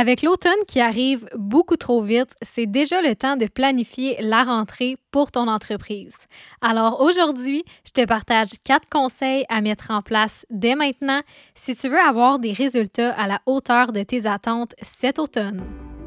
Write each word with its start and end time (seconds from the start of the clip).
Avec 0.00 0.22
l'automne 0.22 0.64
qui 0.68 0.78
arrive 0.78 1.28
beaucoup 1.36 1.74
trop 1.74 2.04
vite, 2.04 2.32
c'est 2.40 2.66
déjà 2.66 3.02
le 3.02 3.16
temps 3.16 3.36
de 3.36 3.46
planifier 3.46 4.16
la 4.20 4.44
rentrée 4.44 4.96
pour 5.10 5.32
ton 5.32 5.48
entreprise. 5.48 6.14
Alors 6.60 7.00
aujourd'hui, 7.00 7.64
je 7.84 7.90
te 7.90 8.06
partage 8.06 8.50
quatre 8.62 8.88
conseils 8.88 9.44
à 9.48 9.60
mettre 9.60 9.90
en 9.90 10.00
place 10.00 10.46
dès 10.50 10.76
maintenant 10.76 11.22
si 11.56 11.74
tu 11.74 11.88
veux 11.88 11.98
avoir 11.98 12.38
des 12.38 12.52
résultats 12.52 13.12
à 13.14 13.26
la 13.26 13.40
hauteur 13.44 13.90
de 13.90 14.04
tes 14.04 14.26
attentes 14.26 14.76
cet 14.82 15.18
automne. 15.18 15.64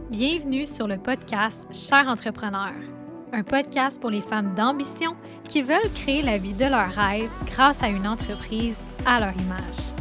Bienvenue 0.10 0.66
sur 0.66 0.88
le 0.88 0.96
podcast 0.96 1.68
Cher 1.73 2.08
entrepreneur, 2.08 2.71
un 3.34 3.44
podcast 3.44 4.00
pour 4.00 4.10
les 4.10 4.21
femmes 4.21 4.55
d'ambition 4.55 5.18
qui 5.50 5.62
veulent 5.62 5.92
créer 5.96 6.21
la 6.21 6.38
vie 6.38 6.54
de 6.54 6.64
leurs 6.64 6.94
rêves 6.94 7.30
grâce 7.46 7.84
à 7.84 7.89
une 7.89 8.08
entreprise 8.08 8.88
à 9.05 9.20
leur 9.20 9.34
image. 9.34 9.92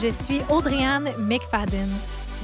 Je 0.00 0.08
suis 0.08 0.40
Audriane 0.50 1.10
McFadden 1.18 1.90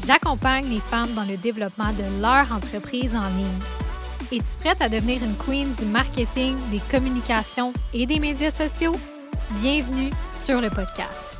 J'accompagne 0.06 0.68
les 0.68 0.80
femmes 0.80 1.12
dans 1.14 1.24
le 1.24 1.36
développement 1.36 1.92
de 1.92 2.22
leur 2.22 2.50
entreprise 2.52 3.14
en 3.14 3.28
ligne. 3.36 3.60
Es-tu 4.32 4.56
prête 4.58 4.80
à 4.80 4.88
devenir 4.88 5.22
une 5.22 5.36
queen 5.36 5.72
du 5.74 5.84
marketing, 5.86 6.56
des 6.70 6.80
communications 6.90 7.72
et 7.92 8.06
des 8.06 8.18
médias 8.18 8.50
sociaux? 8.50 8.94
Bienvenue 9.60 10.10
sur 10.44 10.60
le 10.60 10.70
podcast. 10.70 11.39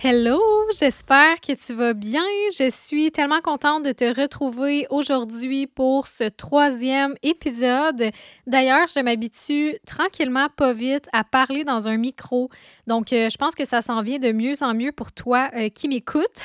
Hello, 0.00 0.40
j'espère 0.78 1.40
que 1.40 1.52
tu 1.54 1.74
vas 1.74 1.92
bien. 1.92 2.22
Je 2.56 2.70
suis 2.70 3.10
tellement 3.10 3.40
contente 3.40 3.84
de 3.84 3.90
te 3.90 4.04
retrouver 4.04 4.86
aujourd'hui 4.90 5.66
pour 5.66 6.06
ce 6.06 6.22
troisième 6.28 7.16
épisode. 7.24 8.12
D'ailleurs, 8.46 8.86
je 8.86 9.00
m'habitue 9.00 9.74
tranquillement, 9.84 10.46
pas 10.56 10.72
vite, 10.72 11.08
à 11.12 11.24
parler 11.24 11.64
dans 11.64 11.88
un 11.88 11.96
micro. 11.96 12.48
Donc, 12.86 13.12
euh, 13.12 13.28
je 13.28 13.36
pense 13.38 13.56
que 13.56 13.64
ça 13.64 13.82
s'en 13.82 14.02
vient 14.02 14.20
de 14.20 14.30
mieux 14.30 14.62
en 14.62 14.72
mieux 14.72 14.92
pour 14.92 15.10
toi 15.10 15.50
euh, 15.56 15.68
qui 15.68 15.88
m'écoute. 15.88 16.44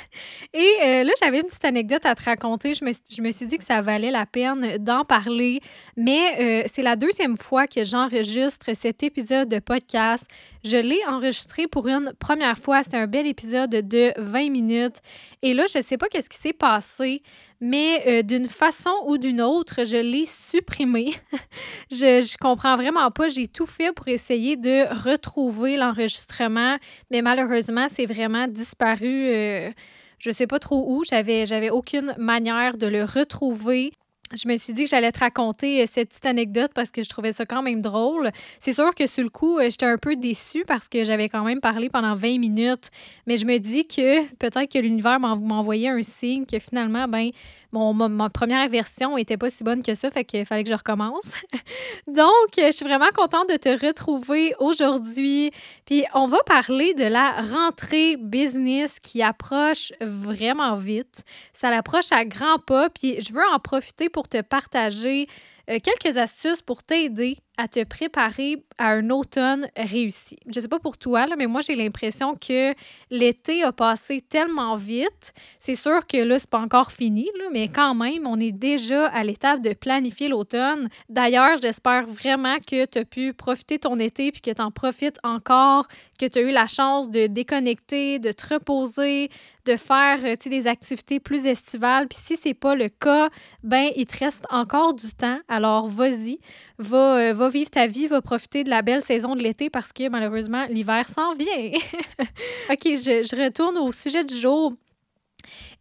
Et 0.55 0.73
euh, 0.81 1.03
là, 1.03 1.11
j'avais 1.21 1.37
une 1.37 1.45
petite 1.45 1.65
anecdote 1.65 2.07
à 2.07 2.15
te 2.15 2.23
raconter. 2.23 2.73
Je 2.73 2.83
me, 2.83 2.91
je 2.91 3.21
me, 3.21 3.29
suis 3.29 3.45
dit 3.45 3.59
que 3.59 3.63
ça 3.63 3.83
valait 3.83 4.09
la 4.09 4.25
peine 4.25 4.79
d'en 4.79 5.05
parler. 5.05 5.61
Mais 5.95 6.65
c'est 6.67 6.81
la 6.81 6.95
deuxième 6.95 7.37
fois 7.37 7.67
que 7.67 7.83
j'enregistre 7.83 8.71
cet 8.73 9.03
épisode 9.03 9.47
de 9.47 9.59
podcast. 9.59 10.27
Je 10.63 10.77
l'ai 10.77 10.99
enregistré 11.07 11.67
pour 11.67 11.87
une 11.87 12.13
première 12.17 12.57
fois. 12.57 12.81
C'est 12.81 12.95
un 12.95 13.05
bel 13.05 13.27
épisode 13.27 13.42
de 13.47 14.13
20 14.17 14.49
minutes. 14.49 14.97
Et 15.41 15.53
là, 15.53 15.65
je 15.71 15.79
ne 15.79 15.83
sais 15.83 15.97
pas 15.97 16.07
qu'est-ce 16.07 16.29
qui 16.29 16.37
s'est 16.37 16.53
passé, 16.53 17.21
mais 17.59 18.03
euh, 18.07 18.21
d'une 18.23 18.47
façon 18.47 18.91
ou 19.05 19.17
d'une 19.17 19.41
autre, 19.41 19.85
je 19.85 19.97
l'ai 19.97 20.25
supprimé. 20.25 21.13
je, 21.91 22.21
je 22.21 22.37
comprends 22.37 22.75
vraiment 22.75 23.09
pas. 23.11 23.27
J'ai 23.27 23.47
tout 23.47 23.65
fait 23.65 23.93
pour 23.93 24.07
essayer 24.07 24.55
de 24.55 24.87
retrouver 25.05 25.77
l'enregistrement, 25.77 26.77
mais 27.11 27.21
malheureusement, 27.21 27.87
c'est 27.89 28.05
vraiment 28.05 28.47
disparu. 28.47 29.27
Euh, 29.27 29.71
je 30.19 30.31
sais 30.31 30.47
pas 30.47 30.59
trop 30.59 30.85
où. 30.87 31.03
J'avais, 31.03 31.45
j'avais 31.45 31.69
aucune 31.69 32.15
manière 32.17 32.77
de 32.77 32.87
le 32.87 33.03
retrouver 33.03 33.91
je 34.35 34.47
me 34.47 34.57
suis 34.57 34.73
dit 34.73 34.83
que 34.83 34.89
j'allais 34.89 35.11
te 35.11 35.19
raconter 35.19 35.83
euh, 35.83 35.85
cette 35.89 36.09
petite 36.09 36.25
anecdote 36.25 36.71
parce 36.73 36.91
que 36.91 37.03
je 37.03 37.09
trouvais 37.09 37.31
ça 37.31 37.45
quand 37.45 37.61
même 37.61 37.81
drôle. 37.81 38.31
C'est 38.59 38.73
sûr 38.73 38.93
que 38.95 39.07
sur 39.07 39.23
le 39.23 39.29
coup, 39.29 39.59
euh, 39.59 39.69
j'étais 39.69 39.85
un 39.85 39.97
peu 39.97 40.15
déçue 40.15 40.63
parce 40.65 40.89
que 40.89 41.03
j'avais 41.03 41.29
quand 41.29 41.43
même 41.43 41.61
parlé 41.61 41.89
pendant 41.89 42.15
20 42.15 42.39
minutes, 42.39 42.89
mais 43.27 43.37
je 43.37 43.45
me 43.45 43.57
dis 43.59 43.85
que 43.85 44.27
peut-être 44.35 44.71
que 44.71 44.79
l'univers 44.79 45.19
m'envoyait 45.19 45.89
un 45.89 46.03
signe 46.03 46.45
que 46.45 46.59
finalement, 46.59 47.07
ben, 47.07 47.29
ma, 47.73 48.29
première 48.29 48.69
version 48.69 49.17
était 49.17 49.37
pas 49.37 49.49
si 49.49 49.63
bonne 49.63 49.83
que 49.83 49.95
ça, 49.95 50.09
fait 50.09 50.23
qu'il 50.23 50.45
fallait 50.45 50.63
que 50.63 50.69
je 50.69 50.75
recommence. 50.75 51.35
Donc, 52.07 52.51
je 52.57 52.71
suis 52.71 52.85
vraiment 52.85 53.11
contente 53.15 53.49
de 53.49 53.57
te 53.57 53.85
retrouver 53.85 54.53
aujourd'hui. 54.59 55.51
Puis, 55.85 56.05
on 56.13 56.27
va 56.27 56.37
parler 56.45 56.93
de 56.93 57.05
la 57.05 57.41
rentrée 57.41 58.17
business 58.17 58.99
qui 58.99 59.21
approche 59.21 59.91
vraiment 60.01 60.75
vite. 60.75 61.23
Ça 61.53 61.69
l'approche 61.69 62.11
à 62.11 62.25
grands 62.25 62.59
pas, 62.59 62.89
puis 62.89 63.19
je 63.21 63.33
veux 63.33 63.45
en 63.53 63.59
profiter 63.59 64.09
pour 64.09 64.27
te 64.27 64.41
partager 64.41 65.27
euh, 65.69 65.79
quelques 65.79 66.17
astuces 66.17 66.61
pour 66.61 66.83
t'aider 66.83 67.37
à 67.57 67.67
te 67.67 67.83
préparer 67.83 68.63
à 68.77 68.89
un 68.89 69.09
automne 69.09 69.67
réussi. 69.77 70.37
Je 70.47 70.59
sais 70.59 70.67
pas 70.67 70.79
pour 70.79 70.97
toi, 70.97 71.27
là, 71.27 71.35
mais 71.37 71.45
moi, 71.45 71.61
j'ai 71.61 71.75
l'impression 71.75 72.35
que 72.35 72.73
l'été 73.11 73.63
a 73.63 73.71
passé 73.71 74.21
tellement 74.21 74.75
vite. 74.75 75.33
C'est 75.59 75.75
sûr 75.75 76.07
que 76.07 76.17
là, 76.17 76.39
c'est 76.39 76.49
pas 76.49 76.59
encore 76.59 76.91
fini, 76.91 77.29
là, 77.37 77.45
mais 77.51 77.67
quand 77.67 77.93
même, 77.93 78.25
on 78.25 78.39
est 78.39 78.51
déjà 78.51 79.07
à 79.07 79.23
l'étape 79.23 79.61
de 79.61 79.73
planifier 79.73 80.29
l'automne. 80.29 80.89
D'ailleurs, 81.09 81.57
j'espère 81.61 82.07
vraiment 82.07 82.57
que 82.59 82.85
tu 82.85 82.97
as 82.97 83.05
pu 83.05 83.33
profiter 83.33 83.77
ton 83.77 83.99
été 83.99 84.31
puis 84.31 84.41
que 84.41 84.51
tu 84.51 84.61
en 84.61 84.71
profites 84.71 85.19
encore, 85.23 85.87
que 86.19 86.25
tu 86.25 86.39
as 86.39 86.41
eu 86.41 86.51
la 86.51 86.67
chance 86.67 87.11
de 87.11 87.27
déconnecter, 87.27 88.17
de 88.17 88.31
te 88.31 88.53
reposer, 88.53 89.29
de 89.65 89.75
faire 89.75 90.19
euh, 90.23 90.35
des 90.45 90.67
activités 90.67 91.19
plus 91.19 91.45
estivales. 91.45 92.07
Puis 92.07 92.19
si 92.21 92.35
c'est 92.35 92.53
pas 92.53 92.75
le 92.75 92.89
cas, 92.89 93.29
ben 93.63 93.89
il 93.95 94.05
te 94.05 94.17
reste 94.17 94.45
encore 94.49 94.93
du 94.93 95.11
temps. 95.13 95.39
Alors 95.47 95.87
vas-y, 95.87 96.39
va, 96.79 97.17
euh, 97.17 97.33
va 97.43 97.49
vivre 97.49 97.69
ta 97.69 97.87
vie, 97.87 98.07
va 98.07 98.21
profiter 98.21 98.63
de 98.63 98.69
la 98.69 98.81
belle 98.81 99.01
saison 99.01 99.35
de 99.35 99.41
l'été 99.41 99.69
parce 99.69 99.91
que 99.91 100.09
malheureusement 100.09 100.65
l'hiver 100.69 101.07
s'en 101.07 101.33
vient. 101.33 101.47
ok, 102.69 102.81
je, 102.83 103.43
retourne 103.43 103.77
au 103.77 103.91
sujet 103.91 104.23
du 104.23 104.35
jour. 104.35 104.73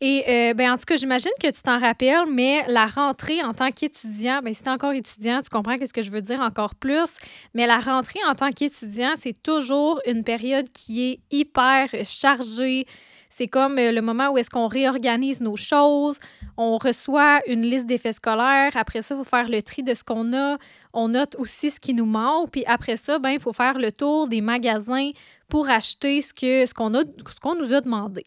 Et 0.01 0.25
euh, 0.29 0.55
ben, 0.55 0.73
en 0.73 0.77
tout 0.77 0.85
cas, 0.85 0.97
j'imagine 0.97 1.31
que 1.41 1.47
tu 1.47 1.63
t'en 1.63 1.79
rappelles, 1.79 2.27
mais 2.29 2.65
la 2.67 2.87
rentrée 2.87 3.43
en 3.45 3.55
tant 3.55 3.71
qu'étudiant, 3.71 4.41
ben, 4.43 4.53
si 4.53 4.63
tu 4.63 4.69
es 4.69 4.73
encore 4.73 4.93
étudiant, 4.93 5.41
tu 5.41 5.49
comprends 5.49 5.77
ce 5.77 5.93
que 5.93 6.03
je 6.03 6.11
veux 6.11 6.21
dire 6.21 6.41
encore 6.41 6.75
plus. 6.75 7.19
Mais 7.55 7.67
la 7.69 7.79
rentrée 7.79 8.19
en 8.29 8.35
tant 8.35 8.51
qu'étudiant, 8.51 9.13
c'est 9.17 9.41
toujours 9.41 10.01
une 10.07 10.25
période 10.25 10.69
qui 10.73 11.05
est 11.05 11.21
hyper 11.31 11.89
chargée, 12.05 12.87
c'est 13.33 13.49
comme 13.49 13.79
euh, 13.79 13.93
le 13.93 14.03
moment 14.03 14.31
où 14.31 14.39
est-ce 14.39 14.51
qu'on 14.51 14.69
réorganise 14.69 15.41
nos 15.41 15.57
choses, 15.57 16.19
on 16.59 16.77
reçoit 16.77 17.41
une 17.47 17.63
liste 17.63 17.87
d'effets 17.87 18.13
scolaires, 18.13 18.73
après 18.75 19.01
ça, 19.01 19.15
il 19.15 19.19
faut 19.19 19.25
faire 19.25 19.49
le 19.49 19.63
tri 19.63 19.83
de 19.83 19.95
ce 19.95 20.05
qu'on 20.05 20.35
a, 20.35 20.59
on 20.93 21.09
note 21.09 21.35
aussi 21.39 21.71
ce 21.71 21.81
qui 21.81 21.95
nous 21.95 22.05
manque, 22.05 22.51
puis 22.51 22.65
après 22.67 22.97
ça, 22.97 23.19
ben, 23.19 23.31
il 23.31 23.41
faut 23.41 23.55
faire 23.55 23.79
le 23.79 23.91
tour 23.91 24.29
des 24.29 24.43
magasins 24.43 25.11
pour 25.49 25.71
acheter 25.71 26.21
ce 26.21 26.35
qu'on 26.75 26.93
ce 26.93 27.41
qu'on 27.41 27.55
nous 27.55 27.73
a 27.73 27.81
demandé. 27.81 28.27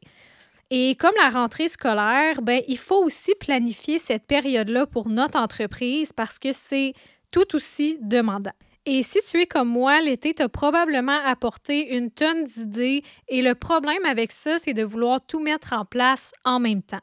Et 0.72 0.96
comme 0.96 1.14
la 1.22 1.30
rentrée 1.30 1.68
scolaire, 1.68 2.42
ben, 2.42 2.64
il 2.68 2.80
faut 2.80 3.04
aussi 3.04 3.36
planifier 3.40 4.00
cette 4.00 4.26
période-là 4.26 4.88
pour 4.88 5.08
notre 5.08 5.38
entreprise 5.38 6.12
parce 6.12 6.40
que 6.40 6.52
c'est 6.52 6.94
tout 7.30 7.56
aussi 7.56 8.00
demandant. 8.02 8.54
Et 8.88 9.02
si 9.02 9.20
tu 9.28 9.42
es 9.42 9.48
comme 9.48 9.70
moi, 9.70 10.00
l'été 10.00 10.36
t'a 10.36 10.48
probablement 10.48 11.20
apporté 11.26 11.96
une 11.96 12.12
tonne 12.12 12.44
d'idées 12.44 13.04
et 13.28 13.42
le 13.42 13.56
problème 13.56 14.06
avec 14.06 14.32
ça, 14.32 14.60
c'est 14.60 14.76
de 14.76 14.84
vouloir 14.84 15.26
tout 15.26 15.40
mettre 15.40 15.74
en 15.74 15.86
place 15.86 16.34
en 16.44 16.60
même 16.60 16.84
temps. 16.84 17.02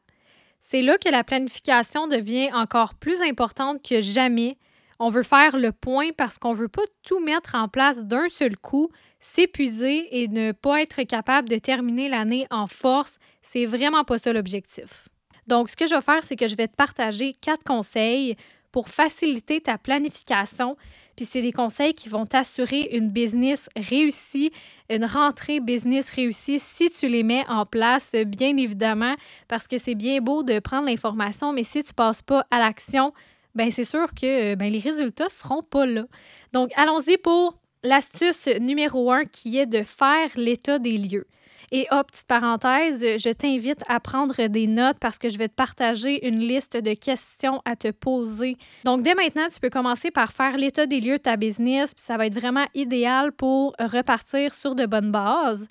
C'est 0.63 0.83
là 0.83 0.97
que 0.97 1.09
la 1.09 1.25
planification 1.25 2.07
devient 2.07 2.51
encore 2.53 2.95
plus 2.95 3.21
importante 3.21 3.83
que 3.83 4.01
jamais. 4.01 4.59
On 5.01 5.09
veut 5.09 5.25
faire 5.25 5.57
le 5.57 5.73
point 5.73 6.11
parce 6.17 6.39
qu'on 6.39 6.53
ne 6.53 6.57
veut 6.57 6.69
pas 6.69 6.83
tout 7.03 7.19
mettre 7.19 7.57
en 7.57 7.67
place 7.67 8.05
d'un 8.05 8.29
seul 8.29 8.57
coup, 8.57 8.89
s'épuiser 9.19 10.23
et 10.23 10.29
ne 10.29 10.53
pas 10.53 10.83
être 10.83 11.03
capable 11.03 11.49
de 11.49 11.57
terminer 11.57 12.09
l'année 12.09 12.47
en 12.51 12.69
force. 12.69 13.19
C'est 13.43 13.67
vraiment 13.67 14.05
pas 14.05 14.19
ça 14.19 14.33
l'objectif. 14.33 15.09
Donc, 15.49 15.69
ce 15.69 15.77
que 15.77 15.89
je 15.89 15.97
vais 15.97 16.01
faire, 16.01 16.23
c'est 16.23 16.37
que 16.37 16.47
je 16.47 16.55
vais 16.55 16.69
te 16.69 16.77
partager 16.77 17.35
quatre 17.35 17.65
conseils 17.65 18.37
pour 18.71 18.89
faciliter 18.89 19.61
ta 19.61 19.79
planification. 19.79 20.77
Puis 21.17 21.25
c'est 21.25 21.43
des 21.43 21.53
conseils 21.53 21.95
qui 21.95 22.09
vont 22.09 22.27
t'assurer 22.27 22.91
une 22.93 23.11
business 23.11 23.69
réussie, 23.77 24.53
une 24.91 25.05
rentrée 25.05 25.61
business 25.61 26.11
réussie 26.11 26.59
si 26.59 26.91
tu 26.91 27.09
les 27.09 27.23
mets 27.23 27.45
en 27.49 27.67
place, 27.67 28.15
bien 28.27 28.57
évidemment, 28.57 29.15
parce 29.49 29.69
que 29.69 29.79
c'est 29.79 29.95
bien 29.95 30.21
beau 30.21 30.43
de 30.43 30.59
prendre 30.59 30.87
l'information, 30.87 31.53
mais 31.53 31.65
si 31.65 31.83
tu 31.85 31.93
passes 31.95 32.23
pas 32.23 32.47
à 32.51 32.59
l'action, 32.59 33.13
ben 33.55 33.71
c'est 33.71 33.85
sûr 33.85 34.15
que 34.15 34.55
ben, 34.55 34.73
les 34.73 34.79
résultats 34.79 35.29
seront 35.29 35.63
pas 35.63 35.87
là. 35.87 36.05
Donc, 36.53 36.71
allons-y 36.77 37.19
pour 37.19 37.59
l'astuce 37.83 38.47
numéro 38.61 39.11
un 39.11 39.25
qui 39.25 39.59
est 39.59 39.67
de 39.67 39.83
faire 39.83 40.31
l'état 40.37 40.79
des 40.79 40.99
lieux. 40.99 41.27
Et 41.75 41.87
hop, 41.91 42.11
petite 42.11 42.27
parenthèse, 42.27 43.01
je 43.01 43.33
t'invite 43.33 43.83
à 43.89 43.99
prendre 43.99 44.47
des 44.49 44.67
notes 44.67 44.99
parce 45.01 45.19
que 45.19 45.31
je 45.31 45.39
vais 45.39 45.49
te 45.49 45.55
partager 45.55 46.29
une 46.29 46.39
liste 46.39 46.77
de 46.77 46.93
questions 46.93 47.63
à 47.65 47.77
te 47.77 47.91
poser. 47.91 48.59
Donc, 48.85 49.01
dès 49.01 49.15
maintenant, 49.15 49.49
tu 49.51 49.59
peux 49.59 49.71
commencer 49.71 50.11
par 50.11 50.33
faire 50.33 50.59
l'état 50.59 50.85
des 50.85 51.01
lieux 51.01 51.17
de 51.17 51.23
ta 51.23 51.39
business, 51.39 51.95
puis 51.95 52.05
ça 52.05 52.19
va 52.19 52.27
être 52.27 52.39
vraiment 52.39 52.67
idéal 52.75 53.33
pour 53.33 53.75
repartir 53.81 54.53
sur 54.53 54.75
de 54.75 54.85
bonnes 54.85 55.11
bases. 55.11 55.67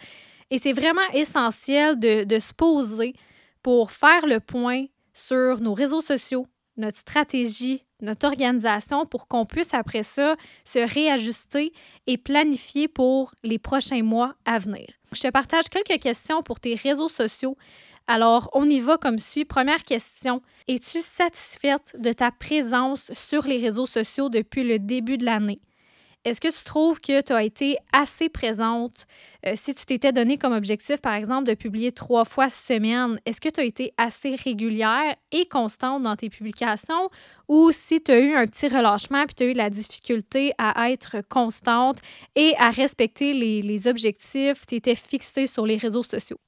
Et 0.50 0.58
c'est 0.58 0.74
vraiment 0.74 1.08
essentiel 1.14 2.00
de, 2.00 2.40
se 2.40 2.52
poser 2.52 3.14
pour 3.62 3.92
faire 3.92 4.26
le 4.26 4.40
point 4.40 4.86
sur 5.14 5.62
nos 5.62 5.76
réseaux 5.76 6.02
sociaux, 6.02 6.48
notre 6.78 6.98
stratégie, 6.98 7.86
notre 8.02 8.28
organisation 8.28 9.06
pour 9.06 9.28
qu'on 9.28 9.46
puisse 9.46 9.74
après 9.74 10.04
ça 10.04 10.36
se 10.66 10.80
réajuster 10.80 11.74
et 12.08 12.18
planifier 12.18 12.88
pour 12.88 13.34
les 13.44 13.60
prochains 13.60 14.04
mois 14.04 14.36
à 14.46 14.58
venir. 14.58 14.88
Je 15.14 15.22
te 15.22 15.30
partage 15.30 15.70
quelques 15.70 16.02
questions 16.02 16.42
pour 16.42 16.60
tes 16.60 16.76
réseaux 16.76 17.10
sociaux. 17.10 17.58
Alors, 18.08 18.50
on 18.54 18.70
y 18.70 18.80
va 18.80 18.98
comme 18.98 19.20
suit. 19.20 19.46
Première 19.46 19.84
question. 19.84 20.42
Es-tu 20.68 21.02
satisfaite 21.02 21.96
de 22.00 22.14
ta 22.14 22.32
présence 22.32 23.12
sur 23.14 23.44
les 23.44 23.58
réseaux 23.58 23.86
sociaux 23.86 24.30
depuis 24.30 24.64
le 24.64 24.80
début 24.80 25.18
de 25.18 25.26
l'année? 25.26 25.62
Est-ce 26.24 26.40
que 26.40 26.56
tu 26.56 26.64
trouves 26.64 27.02
que 27.02 27.22
tu 27.22 27.34
as 27.34 27.44
été 27.44 27.78
assez 27.94 28.30
présente? 28.30 29.08
Euh, 29.48 29.54
si 29.56 29.74
tu 29.74 29.86
t'étais 29.86 30.12
donné 30.12 30.38
comme 30.38 30.54
objectif, 30.54 30.98
par 30.98 31.16
exemple, 31.16 31.50
de 31.50 31.56
publier 31.56 31.92
trois 31.92 32.26
fois 32.26 32.50
semaine, 32.50 33.20
est-ce 33.26 33.42
que 33.42 33.50
tu 33.50 33.60
as 33.60 33.64
été 33.64 33.92
assez 33.98 34.36
régulière 34.36 35.16
et 35.32 35.48
constante 35.48 36.04
dans 36.04 36.16
tes 36.16 36.30
publications? 36.30 37.10
Ou 37.52 37.74
si 37.74 38.02
tu 38.02 38.12
as 38.12 38.20
eu 38.22 38.34
un 38.34 38.48
petit 38.48 38.70
relâchement 38.70 39.26
puis 39.26 39.36
tu 39.36 39.44
as 39.44 39.48
eu 39.48 39.54
la 39.54 39.70
difficulté 39.70 40.54
à 40.58 40.90
être 40.90 41.18
constante 41.28 41.98
et 42.34 42.56
à 42.58 42.70
respecter 42.70 43.34
les, 43.34 43.62
les 43.62 43.88
objectifs, 43.88 44.66
tu 44.66 44.76
étais 44.76 44.96
fixé 44.96 45.48
sur 45.48 45.66
les 45.66 45.76
réseaux 45.76 46.04
sociaux. 46.04 46.40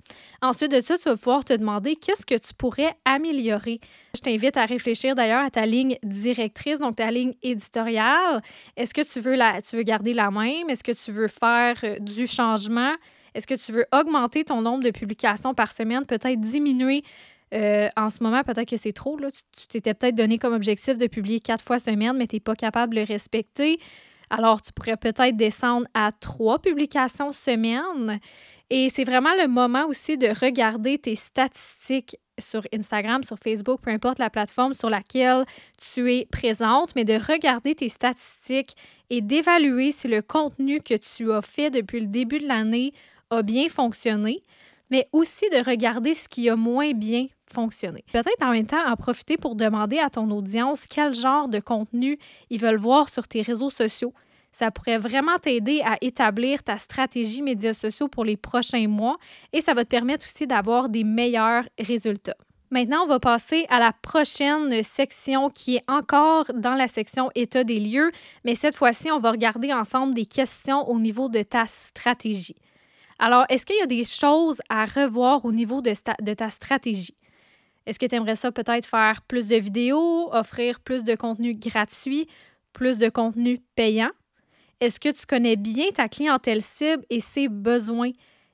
Ensuite 0.42 0.72
de 0.72 0.80
ça, 0.80 0.98
tu 0.98 1.10
vas 1.10 1.18
pouvoir 1.18 1.44
te 1.44 1.52
demander 1.52 1.98
qu'est-ce 1.98 2.26
que 2.26 2.38
tu 2.38 2.54
pourrais 2.54 2.96
améliorer. 3.04 3.82
Je 4.16 4.22
t'invite 4.22 4.56
à 4.56 4.64
réfléchir 4.64 5.14
d'ailleurs 5.14 5.44
à 5.44 5.50
ta 5.50 5.66
ligne 5.66 5.98
directrice, 6.04 6.80
donc 6.80 6.96
ta 6.96 7.12
ligne 7.12 7.34
éditoriale. 7.42 8.42
Est-ce 8.78 8.94
que 8.94 9.02
tu 9.02 9.20
veux, 9.20 9.36
la, 9.36 9.62
tu 9.62 9.76
veux 9.76 9.84
garder 9.84 10.14
la 10.14 10.32
même? 10.32 10.70
Est-ce 10.70 10.86
que 10.86 10.94
tu 10.94 11.12
veux 11.12 11.28
faire 11.28 11.82
euh, 11.84 12.00
du 12.00 12.28
changement? 12.28 12.94
Est-ce 13.34 13.48
que 13.48 13.56
tu 13.56 13.72
veux 13.72 13.86
augmenter 13.92 14.44
ton 14.44 14.62
nombre 14.62 14.84
de 14.84 14.92
publications 14.92 15.54
par 15.54 15.72
semaine, 15.72 16.06
peut-être 16.06 16.40
diminuer 16.40 17.04
euh, 17.54 17.90
en 17.96 18.10
ce 18.10 18.24
moment, 18.24 18.44
peut-être 18.44 18.70
que 18.70 18.78
c'est 18.78 18.94
trop. 18.94 19.18
Tu 19.20 19.68
t'étais 19.68 19.94
peut-être 19.94 20.16
donné 20.16 20.38
comme 20.40 20.54
objectif 20.54 20.98
de 20.98 21.08
publier 21.08 21.40
quatre 21.40 21.64
fois 21.64 21.80
semaine, 21.80 22.18
mais 22.18 22.28
tu 22.28 22.36
n'es 22.36 22.40
pas 22.40 22.56
capable 22.56 22.96
de 22.96 23.02
le 23.02 23.06
respecter. 23.06 23.80
Alors, 24.30 24.62
tu 24.62 24.74
pourrais 24.74 24.98
peut-être 24.98 25.38
descendre 25.38 25.86
à 25.94 26.12
trois 26.12 26.60
publications 26.60 27.32
semaine. 27.32 28.20
Et 28.70 28.90
c'est 28.90 29.04
vraiment 29.04 29.36
le 29.40 29.48
moment 29.48 29.86
aussi 29.86 30.18
de 30.18 30.28
regarder 30.28 30.98
tes 30.98 31.16
statistiques 31.16 32.18
sur 32.40 32.64
Instagram, 32.74 33.24
sur 33.24 33.38
Facebook, 33.38 33.82
peu 33.82 33.92
importe 33.92 34.18
la 34.18 34.32
plateforme 34.32 34.74
sur 34.74 34.90
laquelle 34.90 35.46
tu 35.80 36.12
es 36.12 36.26
présente, 36.32 36.96
mais 36.96 37.06
de 37.06 37.14
regarder 37.14 37.76
tes 37.76 37.90
statistiques 37.90 38.76
et 39.12 39.22
d'évaluer 39.22 39.92
si 39.92 40.08
le 40.08 40.24
contenu 40.24 40.82
que 40.82 40.96
tu 40.96 41.32
as 41.32 41.44
fait 41.44 41.70
depuis 41.70 42.00
le 42.00 42.08
début 42.08 42.40
de 42.40 42.48
l'année 42.48 42.94
a 43.30 43.44
bien 43.44 43.70
fonctionné, 43.70 44.42
mais 44.94 45.10
aussi 45.12 45.50
de 45.50 45.68
regarder 45.68 46.14
ce 46.14 46.30
qui 46.30 46.48
a 46.50 46.56
moins 46.56 46.92
bien 46.92 47.26
fonctionné. 47.52 48.06
Peut-être 48.14 48.44
en 48.44 48.52
même 48.52 48.68
temps 48.68 48.88
en 48.88 48.96
profiter 48.96 49.38
pour 49.38 49.56
demander 49.56 49.98
à 49.98 50.12
ton 50.12 50.30
audience 50.30 50.86
quel 50.88 51.16
genre 51.16 51.48
de 51.48 51.60
contenu 51.60 52.20
ils 52.52 52.60
veulent 52.60 52.78
voir 52.78 53.10
sur 53.10 53.28
tes 53.28 53.42
réseaux 53.42 53.72
sociaux. 53.72 54.14
Ça 54.52 54.70
pourrait 54.70 55.00
vraiment 55.00 55.40
t'aider 55.40 55.82
à 55.84 55.98
établir 56.02 56.62
ta 56.62 56.78
stratégie 56.78 57.42
médias 57.42 57.74
sociaux 57.74 58.08
pour 58.08 58.24
les 58.24 58.38
prochains 58.38 58.88
mois 58.88 59.18
et 59.52 59.62
ça 59.62 59.74
va 59.74 59.84
te 59.84 59.90
permettre 59.90 60.28
aussi 60.28 60.46
d'avoir 60.46 60.90
des 60.90 61.04
meilleurs 61.04 61.64
résultats. 61.80 62.38
Maintenant, 62.70 63.06
on 63.06 63.08
va 63.08 63.20
passer 63.20 63.66
à 63.70 63.80
la 63.80 63.94
prochaine 63.94 64.84
section 64.84 65.50
qui 65.50 65.78
est 65.78 65.90
encore 65.90 66.52
dans 66.54 66.76
la 66.76 66.88
section 66.88 67.32
État 67.34 67.64
des 67.64 67.80
lieux, 67.80 68.12
mais 68.46 68.54
cette 68.54 68.76
fois-ci, 68.76 69.10
on 69.12 69.20
va 69.20 69.32
regarder 69.32 69.74
ensemble 69.74 70.14
des 70.14 70.28
questions 70.28 70.88
au 70.88 71.00
niveau 71.00 71.30
de 71.30 71.42
ta 71.42 71.66
stratégie. 71.66 72.58
Alors, 73.20 73.46
est-ce 73.50 73.66
qu'il 73.66 73.78
y 73.78 73.82
a 73.82 73.88
des 73.88 74.06
choses 74.06 74.62
à 74.70 74.86
revoir 74.86 75.46
au 75.46 75.52
niveau 75.52 75.82
de, 75.82 75.94
ta 76.34 76.50
stratégie? 76.50 77.16
Est-ce 77.86 78.00
que 78.00 78.06
tu 78.06 78.16
aimerais 78.16 78.36
ça 78.36 78.52
peut-être 78.52 78.86
faire 78.86 79.22
plus 79.28 79.48
de 79.48 79.58
vidéos, 79.58 80.34
offrir 80.34 80.80
plus 80.80 81.04
de 81.04 81.16
contenu 81.16 81.54
gratuit, 81.56 82.28
plus 82.72 82.98
de 82.98 83.10
contenu 83.10 83.62
payant? 83.76 84.12
Est-ce 84.80 85.00
que 85.00 85.10
tu 85.10 85.26
connais 85.26 85.56
bien 85.56 85.92
ta 85.94 86.10
clientèle 86.10 86.62
cible 86.62 87.06
et 87.10 87.20
ses 87.20 87.48
besoins? 87.48 88.12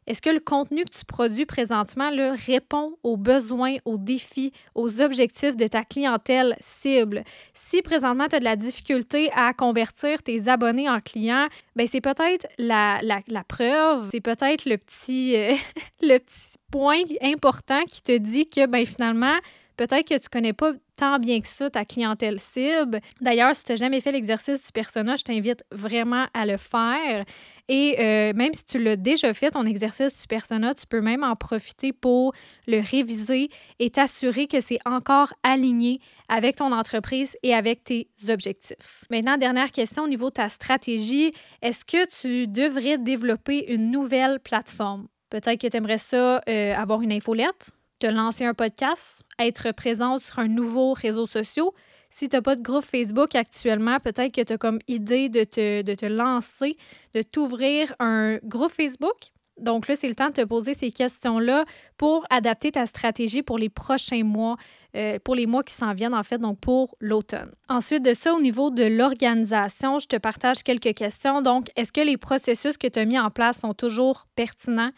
Est-ce 0.09 0.23
que 0.23 0.31
le 0.31 0.39
contenu 0.39 0.85
que 0.85 0.89
tu 0.89 1.05
produis 1.05 1.45
présentement 1.45 2.09
répond 2.47 2.97
aux 3.03 3.15
besoins, 3.15 3.75
aux 3.85 3.99
défis, 3.99 4.51
aux 4.73 5.01
objectifs 5.01 5.55
de 5.55 5.67
ta 5.67 5.85
clientèle 5.85 6.57
cible? 6.59 7.23
Si 7.53 7.83
présentement 7.83 8.27
tu 8.27 8.35
as 8.35 8.39
de 8.39 8.43
la 8.43 8.55
difficulté 8.55 9.29
à 9.35 9.53
convertir 9.53 10.23
tes 10.23 10.47
abonnés 10.47 10.89
en 10.89 10.99
clients, 10.99 11.47
ben 11.75 11.85
c'est 11.85 12.01
peut-être 12.01 12.47
la, 12.57 12.99
preuve, 13.47 14.09
c'est 14.09 14.19
peut-être 14.19 14.65
le 14.65 14.77
petit, 14.77 15.35
euh, 15.35 15.53
le 16.01 16.17
petit 16.17 16.57
point 16.71 17.03
important 17.21 17.83
qui 17.85 18.01
te 18.01 18.17
dit 18.17 18.49
que 18.49 18.65
ben, 18.65 18.87
finalement, 18.87 19.37
peut-être 19.79 20.09
que 20.09 20.17
tu 20.17 20.27
connais 20.27 20.51
pas 20.51 20.73
tant 20.97 21.19
bien 21.19 21.39
que 21.39 21.47
ça 21.47 21.69
ta 21.69 21.85
clientèle 21.85 22.37
cible. 22.37 22.99
D'ailleurs, 23.21 23.55
si 23.55 23.63
tu 23.63 23.71
n'as 23.71 23.77
jamais 23.77 24.01
fait 24.01 24.11
l'exercice 24.11 24.61
du 24.61 24.71
personnage, 24.73 25.19
je 25.19 25.23
t'invite 25.23 25.63
vraiment 25.71 26.25
à 26.33 26.45
le 26.45 26.57
faire. 26.57 27.23
Et 27.69 27.95
euh, 27.97 28.33
même 28.35 28.53
si 28.53 28.65
tu 28.65 28.77
l'as 28.77 28.97
déjà 28.97 29.33
fait, 29.33 29.51
ton 29.51 29.65
exercice 29.65 30.19
du 30.19 30.27
persona, 30.27 30.75
tu 30.75 30.85
peux 30.85 30.99
même 30.99 31.23
en 31.23 31.37
profiter 31.37 31.93
pour 31.93 32.33
le 32.67 32.81
réviser 32.81 33.49
et 33.79 33.89
t'assurer 33.89 34.47
que 34.47 34.59
c'est 34.59 34.79
encore 34.85 35.33
aligné 35.43 36.01
avec 36.27 36.57
ton 36.57 36.73
entreprise 36.73 37.37
et 37.41 37.53
avec 37.53 37.85
tes 37.85 38.07
objectifs. 38.27 39.05
Maintenant, 39.09 39.37
dernière 39.37 39.71
question 39.71 40.03
au 40.03 40.07
niveau 40.09 40.27
de 40.27 40.35
ta 40.35 40.49
stratégie. 40.49 41.31
Est-ce 41.61 41.85
que 41.85 42.05
tu 42.19 42.47
devrais 42.47 42.97
développer 42.97 43.71
une 43.73 43.91
nouvelle 43.91 44.41
plateforme? 44.41 45.07
Peut-être 45.29 45.61
que 45.61 45.67
tu 45.67 45.77
aimerais 45.77 45.99
ça 45.99 46.41
euh, 46.49 46.75
avoir 46.75 47.01
une 47.01 47.13
infolette, 47.13 47.71
te 47.99 48.07
lancer 48.07 48.45
un 48.45 48.53
podcast, 48.53 49.23
être 49.37 49.71
présente 49.73 50.21
sur 50.21 50.39
un 50.39 50.47
nouveau 50.47 50.93
réseau 50.93 51.27
social. 51.27 51.67
Si 52.09 52.27
tu 52.27 52.35
n'as 52.35 52.41
pas 52.41 52.55
de 52.55 52.61
groupe 52.61 52.85
Facebook 52.85 53.35
actuellement, 53.35 53.99
peut-être 53.99 54.33
que 54.33 54.41
tu 54.41 54.53
as 54.53 54.57
comme 54.57 54.79
idée 54.87 55.29
de 55.29 55.43
te, 55.43 55.81
de 55.81 55.93
te 55.93 56.05
lancer, 56.05 56.77
de 57.13 57.21
t'ouvrir 57.21 57.93
un 57.99 58.37
groupe 58.43 58.71
Facebook. 58.71 59.31
Donc 59.57 59.87
là, 59.89 59.95
c'est 59.97 60.07
le 60.07 60.15
temps 60.15 60.29
de 60.29 60.33
te 60.33 60.45
poser 60.45 60.73
ces 60.73 60.89
questions-là 60.89 61.65
pour 61.97 62.25
adapter 62.29 62.71
ta 62.71 62.85
stratégie 62.85 63.43
pour 63.43 63.57
les 63.57 63.67
prochains 63.67 64.23
mois, 64.23 64.55
euh, 64.95 65.19
pour 65.23 65.35
les 65.35 65.45
mois 65.45 65.63
qui 65.63 65.73
s'en 65.73 65.93
viennent 65.93 66.15
en 66.15 66.23
fait, 66.23 66.37
donc 66.37 66.59
pour 66.59 66.95
l'automne. 67.01 67.51
Ensuite 67.67 68.03
de 68.03 68.13
ça, 68.17 68.33
au 68.33 68.39
niveau 68.39 68.69
de 68.69 68.85
l'organisation, 68.85 69.99
je 69.99 70.07
te 70.07 70.15
partage 70.15 70.63
quelques 70.63 70.93
questions. 70.93 71.41
Donc, 71.41 71.67
est-ce 71.75 71.91
que 71.91 72.01
les 72.01 72.17
processus 72.17 72.77
que 72.77 72.87
tu 72.87 72.99
as 72.99 73.05
mis 73.05 73.19
en 73.19 73.29
place 73.29 73.59
sont 73.59 73.73
toujours 73.73 74.27
pertinents? 74.35 74.91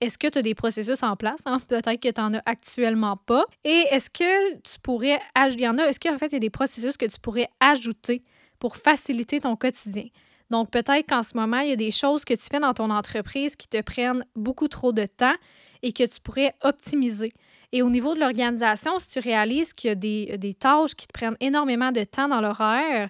Est-ce 0.00 0.16
que 0.16 0.28
tu 0.28 0.38
as 0.38 0.42
des 0.42 0.54
processus 0.54 1.02
en 1.02 1.14
place? 1.16 1.40
Hein? 1.44 1.60
Peut-être 1.68 2.00
que 2.00 2.08
tu 2.08 2.20
n'en 2.20 2.34
as 2.34 2.42
actuellement 2.46 3.16
pas. 3.16 3.44
Et 3.64 3.84
est-ce 3.90 4.08
que 4.08 4.54
tu 4.60 4.78
pourrais. 4.82 5.20
Y 5.36 5.68
en 5.68 5.78
a, 5.78 5.84
est-ce 5.84 6.00
qu'en 6.00 6.16
fait, 6.16 6.28
il 6.28 6.32
y 6.32 6.36
a 6.36 6.40
des 6.40 6.50
processus 6.50 6.96
que 6.96 7.06
tu 7.06 7.20
pourrais 7.20 7.48
ajouter 7.60 8.22
pour 8.58 8.76
faciliter 8.76 9.40
ton 9.40 9.56
quotidien? 9.56 10.06
Donc, 10.50 10.70
peut-être 10.70 11.06
qu'en 11.06 11.22
ce 11.22 11.36
moment, 11.36 11.60
il 11.60 11.68
y 11.68 11.72
a 11.72 11.76
des 11.76 11.90
choses 11.90 12.24
que 12.24 12.34
tu 12.34 12.44
fais 12.50 12.58
dans 12.58 12.74
ton 12.74 12.90
entreprise 12.90 13.54
qui 13.56 13.68
te 13.68 13.80
prennent 13.82 14.24
beaucoup 14.34 14.68
trop 14.68 14.92
de 14.92 15.04
temps 15.04 15.36
et 15.82 15.92
que 15.92 16.04
tu 16.04 16.20
pourrais 16.20 16.54
optimiser. 16.62 17.30
Et 17.72 17.82
au 17.82 17.90
niveau 17.90 18.14
de 18.14 18.20
l'organisation, 18.20 18.98
si 18.98 19.10
tu 19.10 19.20
réalises 19.20 19.72
qu'il 19.72 19.90
y 19.90 19.92
a 20.32 20.36
des 20.36 20.54
tâches 20.54 20.94
qui 20.94 21.06
te 21.06 21.12
prennent 21.12 21.36
énormément 21.40 21.92
de 21.92 22.02
temps 22.02 22.26
dans 22.26 22.40
l'horaire, 22.40 23.08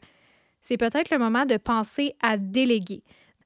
c'est 0.60 0.76
peut-être 0.76 1.10
le 1.10 1.18
moment 1.18 1.46
de 1.46 1.56
penser 1.56 2.14
à 2.22 2.36
déléguer. 2.36 3.02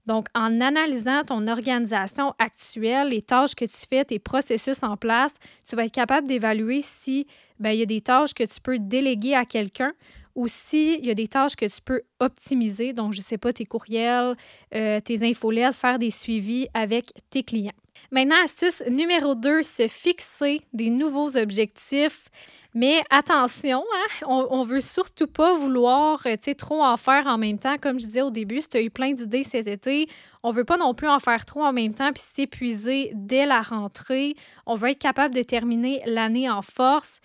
Donc, 0.06 0.28
en 0.34 0.60
analysant 0.60 1.24
ton 1.24 1.46
organisation 1.46 2.34
actuelle, 2.38 3.08
les 3.08 3.22
tâches 3.22 3.54
que 3.54 3.64
tu 3.64 3.86
fais, 3.88 4.04
tes 4.04 4.18
processus 4.18 4.82
en 4.82 4.96
place, 4.96 5.32
tu 5.66 5.76
vas 5.76 5.86
être 5.86 5.92
capable 5.92 6.28
d'évaluer 6.28 6.82
si 6.82 7.26
ben, 7.58 7.70
il 7.70 7.78
y 7.78 7.82
a 7.82 7.86
des 7.86 8.00
tâches 8.00 8.34
que 8.34 8.44
tu 8.44 8.60
peux 8.60 8.78
déléguer 8.78 9.34
à 9.34 9.44
quelqu'un 9.44 9.92
ou 10.34 10.48
s'il 10.48 11.04
y 11.04 11.10
a 11.10 11.14
des 11.14 11.28
tâches 11.28 11.56
que 11.56 11.66
tu 11.66 11.80
peux 11.80 12.02
optimiser. 12.20 12.92
Donc, 12.92 13.12
je 13.12 13.20
ne 13.20 13.24
sais 13.24 13.38
pas, 13.38 13.52
tes 13.52 13.64
courriels, 13.64 14.34
euh, 14.74 15.00
tes 15.00 15.26
infolettes, 15.26 15.74
faire 15.74 15.98
des 15.98 16.10
suivis 16.10 16.66
avec 16.74 17.12
tes 17.30 17.42
clients. 17.42 17.72
Maintenant, 18.10 18.36
astuce 18.44 18.82
numéro 18.88 19.34
2, 19.34 19.62
se 19.62 19.88
fixer 19.88 20.60
des 20.72 20.90
nouveaux 20.90 21.36
objectifs. 21.36 22.28
Mais 22.76 23.04
attention, 23.08 23.84
hein, 23.94 24.26
on, 24.26 24.64
ne 24.64 24.68
veut 24.68 24.80
surtout 24.80 25.28
pas 25.28 25.54
vouloir 25.54 26.20
euh, 26.26 26.36
trop 26.58 26.82
en 26.82 26.96
faire 26.96 27.28
en 27.28 27.38
même 27.38 27.58
temps. 27.58 27.78
Comme 27.78 28.00
je 28.00 28.06
disais 28.06 28.22
au 28.22 28.30
début, 28.30 28.60
si 28.62 28.68
tu 28.68 28.76
as 28.76 28.82
eu 28.82 28.90
plein 28.90 29.12
d'idées 29.12 29.44
cet 29.44 29.68
été, 29.68 30.08
on 30.42 30.50
veut 30.50 30.64
pas 30.64 30.76
non 30.76 30.92
plus 30.92 31.06
en 31.06 31.20
faire 31.20 31.44
trop 31.44 31.62
en 31.62 31.72
même 31.72 31.94
temps 31.94 32.12
puis 32.12 32.22
s'épuiser 32.22 33.12
dès 33.14 33.46
la 33.46 33.62
rentrée. 33.62 34.34
On 34.66 34.74
veut 34.74 34.90
être 34.90 34.98
capable 34.98 35.36
de 35.36 35.42
terminer 35.44 36.02
l'année 36.04 36.50
en 36.50 36.62
force. 36.62 37.20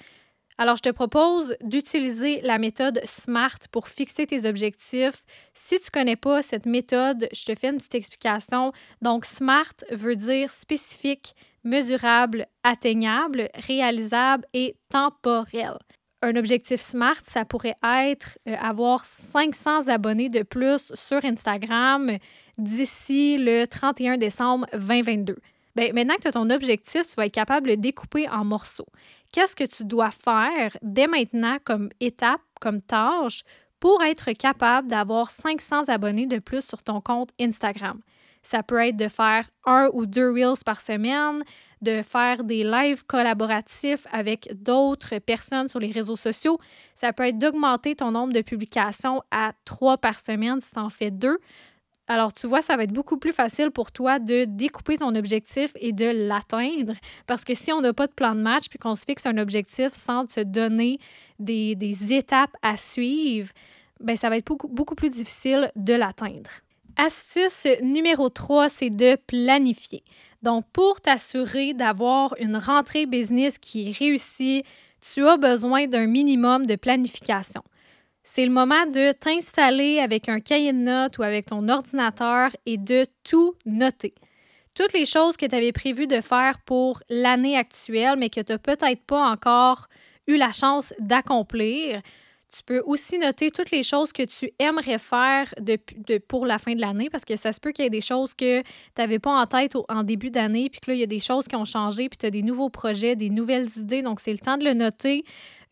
Alors, 0.60 0.76
je 0.76 0.82
te 0.82 0.90
propose 0.90 1.56
d'utiliser 1.64 2.42
la 2.42 2.58
méthode 2.58 3.02
SMART 3.06 3.60
pour 3.72 3.88
fixer 3.88 4.28
tes 4.28 4.46
objectifs. 4.46 5.24
Si 5.54 5.80
tu 5.80 5.86
ne 5.86 5.90
connais 5.90 6.18
pas 6.18 6.42
cette 6.42 6.66
méthode, 6.66 7.30
je 7.32 7.46
te 7.46 7.56
fais 7.56 7.70
une 7.70 7.78
petite 7.78 7.96
explication. 7.96 8.74
Donc, 9.02 9.24
SMART 9.24 9.74
veut 9.90 10.18
dire 10.18 10.50
spécifique, 10.50 11.34
mesurable, 11.64 12.48
atteignable, 12.64 13.50
réalisable 13.56 14.46
et 14.54 14.76
temporel. 14.90 15.78
Un 16.22 16.36
objectif 16.36 16.82
SMART, 16.82 17.22
ça 17.24 17.46
pourrait 17.46 17.78
être 17.84 18.38
euh, 18.48 18.56
avoir 18.60 19.06
500 19.06 19.88
abonnés 19.88 20.28
de 20.28 20.44
plus 20.44 20.92
sur 20.94 21.24
Instagram 21.24 22.18
d'ici 22.58 23.38
le 23.38 23.66
31 23.66 24.18
décembre 24.18 24.66
2022. 24.74 25.38
Bien, 25.78 25.94
maintenant 25.94 26.16
que 26.16 26.24
tu 26.24 26.28
as 26.28 26.34
ton 26.34 26.50
objectif, 26.50 27.08
tu 27.08 27.16
vas 27.16 27.28
être 27.28 27.34
capable 27.34 27.70
de 27.70 27.76
découper 27.76 28.28
en 28.28 28.44
morceaux. 28.44 28.88
Qu'est-ce 29.32 29.56
que 29.56 29.64
tu 29.64 29.86
dois 29.86 30.12
faire 30.12 30.76
dès 30.82 31.08
maintenant 31.08 31.58
comme 31.64 31.90
étape, 32.02 32.42
comme 32.60 32.82
tâche, 32.82 33.44
pour 33.80 34.04
être 34.04 34.34
capable 34.34 34.90
d'avoir 34.90 35.32
500 35.32 35.88
abonnés 35.88 36.26
de 36.26 36.40
plus 36.40 36.66
sur 36.66 36.84
ton 36.84 37.00
compte 37.00 37.30
Instagram? 37.40 38.02
Ça 38.42 38.64
peut 38.64 38.80
être 38.80 38.98
de 38.98 39.08
faire 39.08 39.50
un 39.66 39.90
ou 39.94 40.06
deux 40.06 40.32
reels 40.32 40.64
par 40.66 40.82
semaine, 40.82 41.44
de 41.82 42.02
faire 42.02 42.44
des 42.44 42.64
lives 42.64 43.06
collaboratifs 43.06 44.06
avec 44.12 44.50
d'autres 44.54 45.20
personnes 45.20 45.70
sur 45.70 45.80
les 45.80 45.92
réseaux 45.92 46.16
sociaux. 46.16 46.60
Ça 46.96 47.14
peut 47.14 47.28
être 47.28 47.38
d'augmenter 47.38 47.96
ton 47.96 48.12
nombre 48.12 48.34
de 48.34 48.42
publications 48.42 49.22
à 49.32 49.54
trois 49.66 49.98
par 49.98 50.20
semaine 50.20 50.62
si 50.62 50.72
tu 50.72 50.80
en 50.80 50.90
fais 50.90 51.12
deux. 51.12 51.40
Alors, 52.08 52.34
tu 52.34 52.48
vois, 52.48 52.64
ça 52.64 52.76
va 52.76 52.84
être 52.84 52.92
beaucoup 52.92 53.18
plus 53.18 53.32
facile 53.32 53.70
pour 53.70 53.92
toi 53.92 54.18
de 54.18 54.46
découper 54.46 54.98
ton 54.98 55.14
objectif 55.14 55.72
et 55.76 55.94
de 55.94 56.28
l'atteindre. 56.28 56.94
Parce 57.28 57.46
que 57.46 57.54
si 57.54 57.72
on 57.72 57.82
n'a 57.82 57.94
pas 57.94 58.08
de 58.08 58.14
plan 58.14 58.34
de 58.34 58.42
match 58.42 58.68
puis 58.68 58.80
qu'on 58.80 58.96
se 58.96 59.06
fixe 59.06 59.28
un 59.28 59.38
objectif 59.38 59.94
sans 59.94 60.28
se 60.28 60.40
donner 60.40 60.98
des, 61.38 61.76
des 61.76 62.14
étapes 62.14 62.56
à 62.64 62.78
suivre, 62.78 63.52
ben 64.00 64.16
ça 64.16 64.30
va 64.30 64.38
être 64.38 64.48
beaucoup, 64.48 64.68
beaucoup 64.68 64.96
plus 64.96 65.12
difficile 65.12 65.72
de 65.76 65.94
l'atteindre. 65.94 66.50
Astuce 67.02 67.66
numéro 67.82 68.28
3, 68.28 68.68
c'est 68.68 68.90
de 68.90 69.18
planifier. 69.26 70.04
Donc, 70.44 70.66
pour 70.74 71.00
t'assurer 71.00 71.74
d'avoir 71.74 72.36
une 72.42 72.58
rentrée 72.58 73.06
business 73.06 73.58
qui 73.58 73.94
réussit, 73.94 74.66
tu 75.00 75.26
as 75.26 75.38
besoin 75.38 75.88
d'un 75.88 76.08
minimum 76.08 76.66
de 76.66 76.76
planification. 76.76 77.64
C'est 78.26 78.44
le 78.44 78.52
moment 78.52 78.86
de 78.86 79.14
t'installer 79.14 80.00
avec 80.00 80.28
un 80.28 80.42
cahier 80.42 80.74
de 80.74 80.80
notes 80.80 81.18
ou 81.20 81.24
avec 81.24 81.46
ton 81.46 81.70
ordinateur 81.70 82.52
et 82.66 82.76
de 82.76 83.06
tout 83.24 83.56
noter. 83.66 84.14
Toutes 84.74 84.92
les 84.92 85.06
choses 85.06 85.38
que 85.38 85.46
tu 85.46 85.56
avais 85.56 85.72
prévu 85.72 86.06
de 86.06 86.20
faire 86.20 86.60
pour 86.66 87.02
l'année 87.10 87.56
actuelle, 87.56 88.16
mais 88.18 88.30
que 88.30 88.42
tu 88.42 88.52
n'as 88.52 88.58
peut-être 88.58 89.06
pas 89.08 89.26
encore 89.26 89.88
eu 90.28 90.36
la 90.36 90.52
chance 90.52 90.94
d'accomplir, 91.00 92.02
tu 92.52 92.64
peux 92.64 92.82
aussi 92.86 93.18
noter 93.20 93.52
toutes 93.52 93.72
les 93.72 93.84
choses 93.84 94.12
que 94.12 94.24
tu 94.24 94.52
aimerais 94.60 94.98
faire 94.98 95.54
pour 96.28 96.46
la 96.46 96.58
fin 96.58 96.74
de 96.74 96.82
l'année 96.82 97.10
parce 97.10 97.26
que 97.26 97.36
ça 97.36 97.52
se 97.52 97.60
peut 97.60 97.72
qu'il 97.72 97.84
y 97.84 97.88
ait 97.88 97.92
des 97.92 98.02
choses 98.02 98.34
que 98.34 98.62
tu 98.62 98.66
n'avais 98.98 99.20
pas 99.20 99.32
en 99.32 99.46
tête 99.46 99.76
en 99.88 100.04
début 100.04 100.32
d'année, 100.32 100.70
puis 100.70 100.80
que 100.80 100.92
là, 100.92 100.96
il 100.96 101.00
y 101.00 101.04
a 101.04 101.08
des 101.08 101.20
choses 101.20 101.48
qui 101.48 101.56
ont 101.56 101.66
changé, 101.66 102.10
puis 102.10 102.18
tu 102.18 102.26
as 102.26 102.32
des 102.32 102.42
nouveaux 102.42 102.70
projets, 102.70 103.16
des 103.16 103.30
nouvelles 103.30 103.70
idées. 103.78 104.02
Donc, 104.02 104.20
c'est 104.20 104.32
le 104.32 104.40
temps 104.40 104.58
de 104.58 104.66
le 104.66 104.74
noter. 104.74 105.24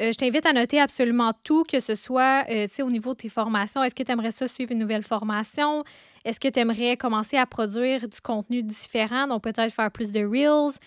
Euh, 0.01 0.11
je 0.11 0.17
t'invite 0.17 0.45
à 0.45 0.53
noter 0.53 0.79
absolument 0.79 1.33
tout, 1.43 1.63
que 1.63 1.79
ce 1.79 1.95
soit 1.95 2.45
euh, 2.49 2.67
au 2.81 2.91
niveau 2.91 3.13
de 3.13 3.17
tes 3.17 3.29
formations. 3.29 3.83
Est-ce 3.83 3.95
que 3.95 4.03
tu 4.03 4.11
aimerais 4.11 4.31
ça 4.31 4.47
suivre 4.47 4.71
une 4.71 4.79
nouvelle 4.79 5.03
formation? 5.03 5.83
Est-ce 6.25 6.39
que 6.39 6.47
tu 6.47 6.59
aimerais 6.59 6.97
commencer 6.97 7.37
à 7.37 7.45
produire 7.45 8.07
du 8.07 8.21
contenu 8.21 8.61
différent, 8.61 9.27
donc 9.27 9.43
peut-être 9.43 9.73
faire 9.73 9.91
plus 9.91 10.11
de 10.11 10.23
Reels? 10.23 10.77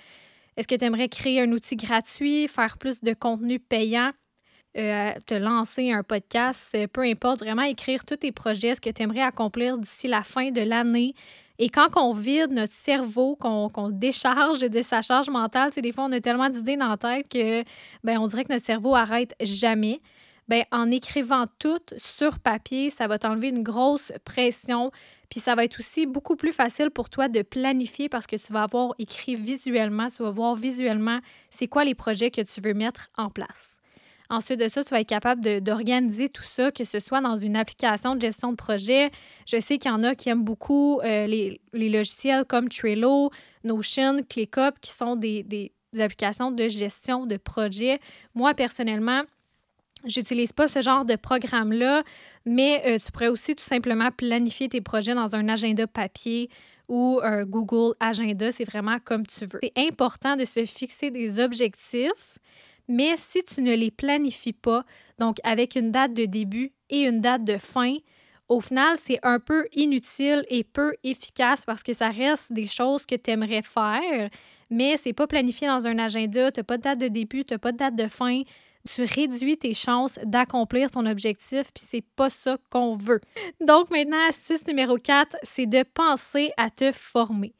Est-ce 0.56 0.68
que 0.68 0.74
tu 0.74 0.84
aimerais 0.84 1.08
créer 1.08 1.40
un 1.40 1.50
outil 1.52 1.76
gratuit, 1.76 2.46
faire 2.46 2.78
plus 2.78 3.00
de 3.00 3.14
contenu 3.14 3.58
payant? 3.58 4.12
Euh, 4.76 5.12
te 5.26 5.34
lancer 5.34 5.90
un 5.90 6.04
podcast, 6.04 6.70
euh, 6.76 6.86
peu 6.86 7.00
importe, 7.00 7.40
vraiment 7.40 7.62
écrire 7.62 8.04
tous 8.04 8.18
tes 8.18 8.30
projets, 8.30 8.76
ce 8.76 8.80
que 8.80 8.90
tu 8.90 9.02
aimerais 9.02 9.22
accomplir 9.22 9.76
d'ici 9.76 10.06
la 10.06 10.22
fin 10.22 10.52
de 10.52 10.60
l'année. 10.60 11.14
Et 11.58 11.70
quand 11.70 11.88
on 11.96 12.12
vide 12.12 12.52
notre 12.52 12.74
cerveau, 12.74 13.34
qu'on 13.34 13.88
décharge 13.88 14.60
de 14.60 14.80
sa 14.80 15.02
charge 15.02 15.28
mentale, 15.28 15.72
des 15.72 15.90
fois 15.90 16.04
on 16.04 16.12
a 16.12 16.20
tellement 16.20 16.48
d'idées 16.48 16.76
dans 16.76 16.88
la 16.88 16.96
tête 16.96 17.28
que 17.28 17.64
ben, 18.04 18.18
on 18.18 18.28
dirait 18.28 18.44
que 18.44 18.52
notre 18.52 18.64
cerveau 18.64 18.94
arrête 18.94 19.34
jamais. 19.40 20.00
Ben, 20.46 20.64
en 20.70 20.88
écrivant 20.92 21.46
tout 21.58 21.82
sur 22.04 22.38
papier, 22.38 22.90
ça 22.90 23.08
va 23.08 23.18
t'enlever 23.18 23.48
une 23.48 23.64
grosse 23.64 24.12
pression. 24.24 24.92
Puis 25.30 25.40
ça 25.40 25.56
va 25.56 25.64
être 25.64 25.80
aussi 25.80 26.06
beaucoup 26.06 26.36
plus 26.36 26.52
facile 26.52 26.90
pour 26.90 27.10
toi 27.10 27.28
de 27.28 27.42
planifier 27.42 28.08
parce 28.08 28.28
que 28.28 28.36
tu 28.36 28.52
vas 28.52 28.62
avoir 28.62 28.94
écrit 29.00 29.34
visuellement, 29.34 30.08
tu 30.08 30.22
vas 30.22 30.30
voir 30.30 30.54
visuellement 30.54 31.18
c'est 31.50 31.66
quoi 31.66 31.84
les 31.84 31.96
projets 31.96 32.30
que 32.30 32.40
tu 32.40 32.60
veux 32.60 32.74
mettre 32.74 33.10
en 33.16 33.30
place. 33.30 33.80
Ensuite 34.30 34.60
de 34.60 34.68
ça, 34.68 34.84
tu 34.84 34.90
vas 34.90 35.00
être 35.00 35.08
capable 35.08 35.60
d'organiser 35.60 36.28
tout 36.28 36.44
ça, 36.44 36.70
que 36.70 36.84
ce 36.84 37.00
soit 37.00 37.20
dans 37.20 37.36
une 37.36 37.56
application 37.56 38.14
de 38.14 38.20
gestion 38.20 38.52
de 38.52 38.56
projet. 38.56 39.10
Je 39.46 39.60
sais 39.60 39.78
qu'il 39.78 39.90
y 39.90 39.94
en 39.94 40.04
a 40.04 40.14
qui 40.14 40.28
aiment 40.28 40.44
beaucoup 40.44 41.00
euh, 41.00 41.26
les, 41.26 41.60
logiciels 41.72 42.44
comme 42.44 42.68
Trello, 42.68 43.30
Notion, 43.64 44.22
ClickUp, 44.28 44.78
qui 44.80 44.92
sont 44.92 45.16
des, 45.16 45.42
des 45.42 45.72
applications 45.98 46.52
de 46.52 46.68
gestion 46.68 47.26
de 47.26 47.36
projet. 47.36 48.00
Moi, 48.34 48.54
personnellement, 48.54 49.24
J'utilise 50.06 50.52
pas 50.52 50.66
ce 50.66 50.80
genre 50.80 51.04
de 51.04 51.14
programme-là, 51.14 52.02
mais 52.46 52.82
euh, 52.86 52.98
tu 52.98 53.12
pourrais 53.12 53.28
aussi 53.28 53.54
tout 53.54 53.64
simplement 53.64 54.10
planifier 54.10 54.68
tes 54.68 54.80
projets 54.80 55.14
dans 55.14 55.36
un 55.36 55.46
agenda 55.48 55.86
papier 55.86 56.48
ou 56.88 57.20
un 57.22 57.44
Google 57.44 57.94
Agenda. 58.00 58.50
C'est 58.50 58.64
vraiment 58.64 58.96
comme 59.04 59.26
tu 59.26 59.44
veux. 59.44 59.60
C'est 59.62 59.72
important 59.76 60.36
de 60.36 60.46
se 60.46 60.64
fixer 60.64 61.10
des 61.10 61.38
objectifs 61.38 62.38
mais 62.90 63.14
si 63.16 63.42
tu 63.44 63.62
ne 63.62 63.74
les 63.74 63.90
planifies 63.90 64.52
pas, 64.52 64.84
donc 65.18 65.36
avec 65.44 65.76
une 65.76 65.92
date 65.92 66.12
de 66.12 66.24
début 66.26 66.72
et 66.90 67.02
une 67.02 67.20
date 67.20 67.44
de 67.44 67.56
fin, 67.56 67.96
au 68.48 68.60
final, 68.60 68.96
c'est 68.96 69.20
un 69.22 69.38
peu 69.38 69.68
inutile 69.72 70.44
et 70.48 70.64
peu 70.64 70.92
efficace 71.04 71.64
parce 71.64 71.84
que 71.84 71.92
ça 71.92 72.10
reste 72.10 72.52
des 72.52 72.66
choses 72.66 73.06
que 73.06 73.14
tu 73.14 73.30
aimerais 73.30 73.62
faire, 73.62 74.28
mais 74.70 74.96
c'est 74.96 75.12
pas 75.12 75.28
planifié 75.28 75.68
dans 75.68 75.86
un 75.86 75.98
agenda, 76.00 76.50
tu 76.50 76.58
n'as 76.58 76.64
pas 76.64 76.78
de 76.78 76.82
date 76.82 76.98
de 76.98 77.06
début, 77.06 77.44
tu 77.44 77.54
n'as 77.54 77.58
pas 77.58 77.70
de 77.70 77.78
date 77.78 77.94
de 77.94 78.08
fin. 78.08 78.42
Tu 78.88 79.04
réduis 79.04 79.58
tes 79.58 79.74
chances 79.74 80.18
d'accomplir 80.24 80.90
ton 80.90 81.04
objectif, 81.04 81.70
puis 81.72 81.84
c'est 81.86 82.04
pas 82.16 82.30
ça 82.30 82.56
qu'on 82.70 82.94
veut. 82.94 83.20
Donc 83.60 83.90
maintenant, 83.90 84.26
astuce 84.26 84.66
numéro 84.66 84.96
4, 84.96 85.36
c'est 85.42 85.66
de 85.66 85.82
penser 85.82 86.50
à 86.56 86.70
te 86.70 86.90
former 86.90 87.54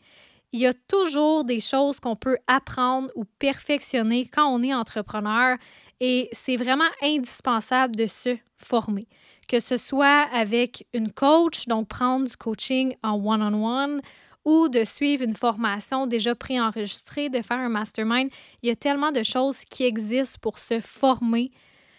il 0.52 0.60
y 0.60 0.66
a 0.66 0.72
toujours 0.72 1.44
des 1.44 1.60
choses 1.60 2.00
qu'on 2.00 2.16
peut 2.16 2.38
apprendre 2.46 3.10
ou 3.14 3.24
perfectionner 3.38 4.26
quand 4.26 4.46
on 4.46 4.62
est 4.62 4.74
entrepreneur 4.74 5.56
et 6.00 6.28
c'est 6.32 6.56
vraiment 6.56 6.88
indispensable 7.02 7.94
de 7.94 8.06
se 8.06 8.36
former. 8.56 9.06
Que 9.48 9.60
ce 9.60 9.76
soit 9.76 10.26
avec 10.32 10.86
une 10.94 11.12
coach, 11.12 11.66
donc 11.66 11.88
prendre 11.88 12.28
du 12.28 12.36
coaching 12.36 12.94
en 13.02 13.14
one-on-one, 13.14 14.00
ou 14.44 14.68
de 14.68 14.84
suivre 14.84 15.22
une 15.22 15.36
formation 15.36 16.06
déjà 16.06 16.34
préenregistrée, 16.34 17.28
de 17.28 17.42
faire 17.42 17.58
un 17.58 17.68
mastermind. 17.68 18.30
Il 18.62 18.68
y 18.68 18.72
a 18.72 18.76
tellement 18.76 19.12
de 19.12 19.22
choses 19.22 19.64
qui 19.64 19.84
existent 19.84 20.38
pour 20.40 20.58
se 20.58 20.80
former. 20.80 21.50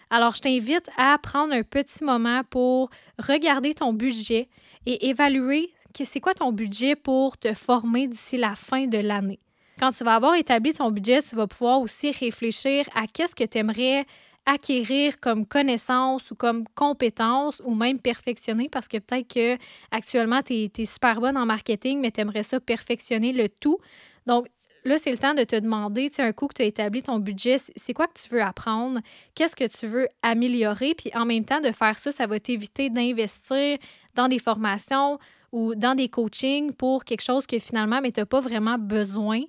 Alors, 0.10 0.36
je 0.36 0.42
t'invite 0.42 0.90
à 0.98 1.18
prendre 1.20 1.54
un 1.54 1.64
petit 1.64 2.04
moment 2.04 2.42
pour 2.50 2.90
regarder 3.20 3.74
ton 3.74 3.94
budget 3.94 4.50
et 4.86 5.10
évaluer 5.10 5.72
c'est 6.04 6.20
quoi 6.20 6.34
ton 6.34 6.52
budget 6.52 6.96
pour 6.96 7.38
te 7.38 7.54
former 7.54 8.08
d'ici 8.08 8.38
la 8.38 8.56
fin 8.56 8.88
de 8.88 8.98
l'année? 8.98 9.40
Quand 9.80 9.92
tu 9.92 10.04
vas 10.04 10.16
avoir 10.16 10.36
établi 10.36 10.74
ton 10.74 10.92
budget, 10.92 11.22
tu 11.22 11.36
vas 11.36 11.48
pouvoir 11.48 11.82
aussi 11.82 12.12
réfléchir 12.12 12.88
à 12.94 13.08
qu'est-ce 13.08 13.36
que 13.36 13.44
tu 13.44 13.58
aimerais 13.58 14.06
acquérir 14.46 15.20
comme 15.20 15.46
connaissance 15.46 16.32
ou 16.32 16.36
comme 16.36 16.66
compétence 16.76 17.62
ou 17.66 17.76
même 17.76 18.00
perfectionner 18.00 18.70
parce 18.70 18.88
que 18.88 18.98
peut-être 18.98 19.28
que 19.28 19.58
actuellement 19.92 20.42
tu 20.42 20.54
es, 20.54 20.86
super 20.86 21.22
bonne 21.22 21.38
en 21.38 21.46
marketing 21.46 22.00
mais 22.00 22.12
tu 22.12 22.22
aimerais 22.22 22.44
ça 22.44 22.60
perfectionner 22.60 23.34
le 23.34 23.50
tout. 23.50 23.78
Donc 24.26 24.48
là, 24.84 24.98
c'est 24.98 25.12
le 25.12 25.18
temps 25.18 25.34
de 25.34 25.44
te 25.44 25.56
demander, 25.56 26.10
tu 26.10 26.18
sais, 26.18 26.24
un 26.24 26.32
coup 26.32 26.48
que 26.48 26.56
tu 26.56 26.62
as 26.64 26.66
établi 26.66 27.04
ton 27.04 27.20
budget, 27.20 27.58
c'est 27.76 27.94
quoi 27.94 28.08
que 28.08 28.20
tu 28.20 28.30
veux 28.30 28.42
apprendre? 28.42 29.00
Qu'est-ce 29.36 29.56
que 29.56 29.68
tu 29.68 29.86
veux 29.88 30.08
améliorer? 30.24 30.96
Puis 30.96 31.12
en 31.14 31.26
même 31.26 31.46
temps, 31.46 31.62
de 31.62 31.72
faire 31.72 31.98
ça, 31.98 32.12
ça 32.12 32.26
va 32.28 32.40
t'éviter 32.40 32.90
d'investir 32.90 33.78
dans 34.16 34.28
des 34.28 34.40
formations 34.40 35.20
ou 35.52 35.76
dans 35.76 35.96
des 35.96 36.10
coachings 36.10 36.72
pour 36.74 37.04
quelque 37.04 37.24
chose 37.24 37.46
que 37.46 37.60
finalement, 37.60 38.02
mais 38.02 38.12
tu 38.12 38.20
n'as 38.20 38.26
pas 38.26 38.40
vraiment 38.40 38.78
besoin 38.78 39.42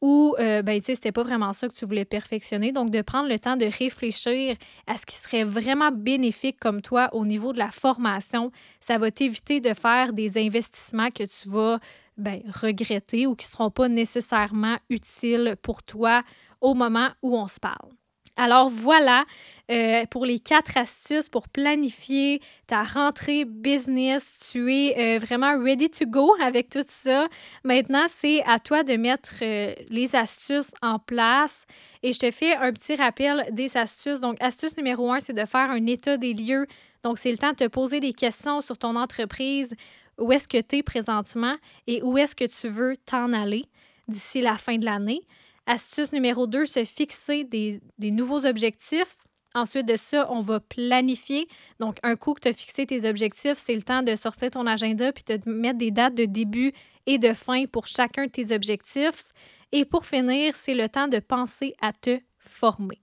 ou, 0.00 0.36
euh, 0.38 0.62
ben, 0.62 0.80
tu 0.80 0.86
sais, 0.86 0.94
c'était 0.94 1.12
pas 1.12 1.24
vraiment 1.24 1.52
ça 1.52 1.68
que 1.68 1.74
tu 1.74 1.84
voulais 1.84 2.04
perfectionner. 2.04 2.70
Donc, 2.70 2.90
de 2.90 3.02
prendre 3.02 3.28
le 3.28 3.38
temps 3.38 3.56
de 3.56 3.66
réfléchir 3.66 4.56
à 4.86 4.96
ce 4.96 5.04
qui 5.04 5.16
serait 5.16 5.44
vraiment 5.44 5.90
bénéfique 5.90 6.58
comme 6.60 6.82
toi 6.82 7.08
au 7.12 7.24
niveau 7.24 7.52
de 7.52 7.58
la 7.58 7.70
formation, 7.70 8.52
ça 8.80 8.98
va 8.98 9.10
t'éviter 9.10 9.60
de 9.60 9.74
faire 9.74 10.12
des 10.12 10.38
investissements 10.38 11.10
que 11.10 11.24
tu 11.24 11.48
vas 11.48 11.80
ben, 12.16 12.42
regretter 12.62 13.26
ou 13.26 13.34
qui 13.34 13.46
ne 13.46 13.50
seront 13.50 13.70
pas 13.70 13.88
nécessairement 13.88 14.76
utiles 14.88 15.56
pour 15.62 15.82
toi 15.82 16.22
au 16.60 16.74
moment 16.74 17.08
où 17.22 17.36
on 17.36 17.48
se 17.48 17.58
parle. 17.58 17.97
Alors 18.38 18.70
voilà 18.70 19.24
euh, 19.68 20.06
pour 20.06 20.24
les 20.24 20.38
quatre 20.38 20.76
astuces 20.76 21.28
pour 21.28 21.48
planifier 21.48 22.40
ta 22.68 22.84
rentrée 22.84 23.44
business. 23.44 24.24
Tu 24.50 24.72
es 24.72 25.16
euh, 25.16 25.18
vraiment 25.18 25.60
ready 25.60 25.90
to 25.90 26.06
go 26.06 26.34
avec 26.40 26.70
tout 26.70 26.84
ça. 26.86 27.26
Maintenant, 27.64 28.06
c'est 28.08 28.42
à 28.44 28.60
toi 28.60 28.84
de 28.84 28.96
mettre 28.96 29.34
euh, 29.42 29.74
les 29.90 30.14
astuces 30.14 30.72
en 30.82 31.00
place. 31.00 31.66
Et 32.04 32.12
je 32.12 32.18
te 32.20 32.30
fais 32.30 32.54
un 32.54 32.72
petit 32.72 32.94
rappel 32.94 33.44
des 33.50 33.76
astuces. 33.76 34.20
Donc, 34.20 34.36
astuce 34.40 34.76
numéro 34.76 35.12
un, 35.12 35.18
c'est 35.18 35.34
de 35.34 35.44
faire 35.44 35.70
un 35.70 35.84
état 35.86 36.16
des 36.16 36.32
lieux. 36.32 36.66
Donc, 37.02 37.18
c'est 37.18 37.32
le 37.32 37.38
temps 37.38 37.50
de 37.50 37.56
te 37.56 37.66
poser 37.66 37.98
des 37.98 38.12
questions 38.12 38.60
sur 38.60 38.78
ton 38.78 38.94
entreprise. 38.94 39.74
Où 40.16 40.30
est-ce 40.30 40.46
que 40.46 40.60
tu 40.60 40.76
es 40.76 40.82
présentement 40.84 41.56
et 41.88 42.02
où 42.02 42.16
est-ce 42.16 42.36
que 42.36 42.44
tu 42.44 42.68
veux 42.68 42.94
t'en 43.04 43.32
aller 43.32 43.64
d'ici 44.06 44.40
la 44.40 44.56
fin 44.56 44.78
de 44.78 44.84
l'année? 44.84 45.22
Astuce 45.68 46.14
numéro 46.14 46.46
2, 46.46 46.64
se 46.64 46.84
fixer 46.86 47.44
des, 47.44 47.82
nouveaux 48.00 48.46
objectifs. 48.46 49.18
Ensuite 49.54 49.86
de 49.86 49.98
ça, 49.98 50.26
on 50.30 50.40
va 50.40 50.60
planifier. 50.60 51.46
Donc, 51.78 51.98
un 52.02 52.16
coup 52.16 52.32
que 52.32 52.40
tu 52.40 52.48
as 52.48 52.54
fixé 52.54 52.86
tes 52.86 53.06
objectifs, 53.06 53.58
c'est 53.58 53.74
le 53.74 53.82
temps 53.82 54.02
de 54.02 54.16
sortir 54.16 54.50
ton 54.50 54.66
agenda 54.66 55.12
puis 55.12 55.24
de 55.24 55.38
mettre 55.44 55.76
des 55.76 55.90
dates 55.90 56.14
de 56.14 56.24
début 56.24 56.72
et 57.04 57.18
de 57.18 57.34
fin 57.34 57.66
pour 57.66 57.86
chacun 57.86 58.24
de 58.24 58.30
tes 58.30 58.54
objectifs. 58.54 59.26
Et 59.70 59.84
pour 59.84 60.06
finir, 60.06 60.56
c'est 60.56 60.72
le 60.72 60.88
temps 60.88 61.06
de 61.06 61.18
penser 61.18 61.74
à 61.82 61.92
te 61.92 62.18
former. 62.38 62.98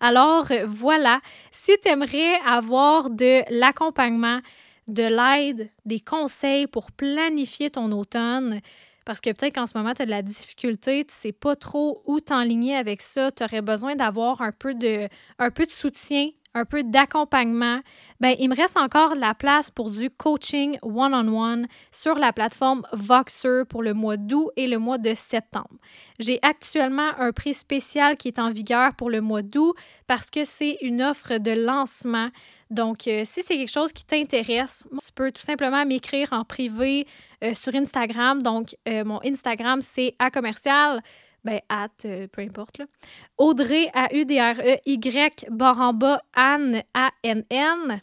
Alors, 0.00 0.48
voilà, 0.66 1.20
si 1.52 1.70
tu 1.80 1.88
aimerais 1.88 2.34
avoir 2.44 3.10
de 3.10 3.44
l'accompagnement, 3.56 4.40
de 4.88 5.04
l'aide, 5.04 5.70
des 5.84 6.00
conseils 6.00 6.66
pour 6.66 6.90
planifier 6.90 7.70
ton 7.70 7.92
automne, 7.92 8.60
parce 9.08 9.22
que 9.22 9.30
peut-être 9.30 9.54
qu'en 9.54 9.64
ce 9.64 9.72
moment, 9.74 9.94
tu 9.94 10.02
as 10.02 10.04
de 10.04 10.10
la 10.10 10.20
difficulté, 10.20 11.02
tu 11.06 11.14
sais 11.14 11.32
pas 11.32 11.56
trop 11.56 12.02
où 12.04 12.20
t'enligner 12.20 12.76
avec 12.76 13.00
ça, 13.00 13.32
tu 13.32 13.42
aurais 13.42 13.62
besoin 13.62 13.96
d'avoir 13.96 14.42
un 14.42 14.52
peu 14.52 14.74
de 14.74 15.08
un 15.38 15.50
peu 15.50 15.64
de 15.64 15.70
soutien 15.70 16.28
un 16.54 16.64
peu 16.64 16.82
d'accompagnement, 16.82 17.80
ben, 18.20 18.34
il 18.38 18.48
me 18.48 18.56
reste 18.56 18.76
encore 18.76 19.14
de 19.14 19.20
la 19.20 19.34
place 19.34 19.70
pour 19.70 19.90
du 19.90 20.10
coaching 20.10 20.78
one-on-one 20.82 21.66
sur 21.92 22.14
la 22.16 22.32
plateforme 22.32 22.82
Voxer 22.92 23.62
pour 23.68 23.82
le 23.82 23.94
mois 23.94 24.16
d'août 24.16 24.50
et 24.56 24.66
le 24.66 24.78
mois 24.78 24.98
de 24.98 25.14
septembre. 25.14 25.76
J'ai 26.18 26.38
actuellement 26.42 27.10
un 27.18 27.32
prix 27.32 27.54
spécial 27.54 28.16
qui 28.16 28.28
est 28.28 28.38
en 28.38 28.50
vigueur 28.50 28.94
pour 28.94 29.10
le 29.10 29.20
mois 29.20 29.42
d'août 29.42 29.74
parce 30.06 30.30
que 30.30 30.44
c'est 30.44 30.78
une 30.82 31.02
offre 31.02 31.38
de 31.38 31.52
lancement. 31.52 32.30
Donc, 32.70 33.06
euh, 33.06 33.22
si 33.24 33.42
c'est 33.42 33.56
quelque 33.56 33.72
chose 33.72 33.92
qui 33.92 34.04
t'intéresse, 34.04 34.84
tu 34.90 35.12
peux 35.14 35.32
tout 35.32 35.42
simplement 35.42 35.86
m'écrire 35.86 36.32
en 36.32 36.44
privé 36.44 37.06
euh, 37.42 37.54
sur 37.54 37.74
Instagram. 37.74 38.42
Donc, 38.42 38.76
euh, 38.88 39.04
mon 39.04 39.20
Instagram, 39.24 39.80
c'est 39.80 40.14
à 40.18 40.30
commercial 40.30 41.02
ben, 41.44 41.60
at, 41.68 41.88
euh, 42.04 42.26
peu 42.26 42.42
importe, 42.42 42.78
là. 42.78 42.86
Audrey, 43.36 43.90
A-U-D-R-E-Y, 43.94 45.46
barre 45.50 45.80
en 45.80 45.98
Anne, 46.34 46.82
A-N-N, 46.94 48.00